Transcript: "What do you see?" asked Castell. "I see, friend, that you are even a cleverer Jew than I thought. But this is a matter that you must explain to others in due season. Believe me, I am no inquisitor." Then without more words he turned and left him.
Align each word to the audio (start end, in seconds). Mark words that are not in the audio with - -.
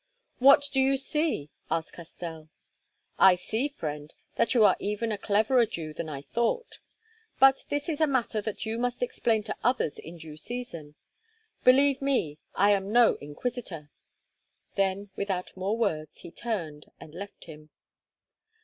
"What 0.39 0.67
do 0.73 0.81
you 0.81 0.97
see?" 0.97 1.51
asked 1.69 1.93
Castell. 1.93 2.49
"I 3.19 3.35
see, 3.35 3.67
friend, 3.67 4.11
that 4.35 4.55
you 4.55 4.65
are 4.65 4.75
even 4.79 5.11
a 5.11 5.17
cleverer 5.19 5.67
Jew 5.67 5.93
than 5.93 6.09
I 6.09 6.23
thought. 6.23 6.79
But 7.39 7.65
this 7.69 7.87
is 7.87 8.01
a 8.01 8.07
matter 8.07 8.41
that 8.41 8.65
you 8.65 8.79
must 8.79 9.03
explain 9.03 9.43
to 9.43 9.55
others 9.63 9.99
in 9.99 10.17
due 10.17 10.37
season. 10.37 10.95
Believe 11.63 12.01
me, 12.01 12.39
I 12.55 12.71
am 12.71 12.91
no 12.91 13.13
inquisitor." 13.17 13.91
Then 14.73 15.11
without 15.15 15.55
more 15.55 15.77
words 15.77 16.21
he 16.21 16.31
turned 16.31 16.87
and 16.99 17.13
left 17.13 17.43
him. 17.43 17.69